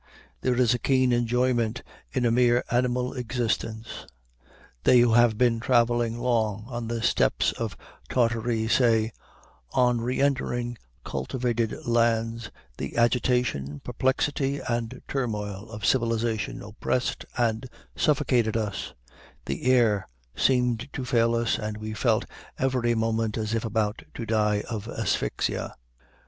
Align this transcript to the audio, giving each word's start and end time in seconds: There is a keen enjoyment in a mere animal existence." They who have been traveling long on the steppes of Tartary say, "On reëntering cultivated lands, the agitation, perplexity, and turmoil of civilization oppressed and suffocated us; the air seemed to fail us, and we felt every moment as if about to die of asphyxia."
There 0.41 0.55
is 0.55 0.73
a 0.73 0.79
keen 0.79 1.13
enjoyment 1.13 1.83
in 2.11 2.25
a 2.25 2.31
mere 2.31 2.63
animal 2.71 3.13
existence." 3.13 4.07
They 4.83 4.97
who 4.99 5.13
have 5.13 5.37
been 5.37 5.59
traveling 5.59 6.17
long 6.17 6.63
on 6.67 6.87
the 6.87 7.03
steppes 7.03 7.51
of 7.51 7.77
Tartary 8.09 8.67
say, 8.67 9.11
"On 9.73 9.99
reëntering 9.99 10.77
cultivated 11.03 11.85
lands, 11.85 12.49
the 12.79 12.97
agitation, 12.97 13.79
perplexity, 13.83 14.59
and 14.67 15.03
turmoil 15.07 15.69
of 15.69 15.85
civilization 15.85 16.63
oppressed 16.63 17.23
and 17.37 17.67
suffocated 17.95 18.57
us; 18.57 18.95
the 19.45 19.65
air 19.71 20.07
seemed 20.35 20.89
to 20.93 21.05
fail 21.05 21.35
us, 21.35 21.59
and 21.59 21.77
we 21.77 21.93
felt 21.93 22.25
every 22.57 22.95
moment 22.95 23.37
as 23.37 23.53
if 23.53 23.63
about 23.63 24.01
to 24.15 24.25
die 24.25 24.63
of 24.67 24.87
asphyxia." 24.87 25.75